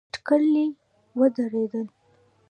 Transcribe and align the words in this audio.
اټکلي 0.09 0.67
ودرېدل. 1.19 1.87